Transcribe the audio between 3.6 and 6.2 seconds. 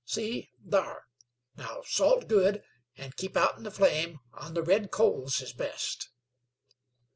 the flame; on the red coals is best."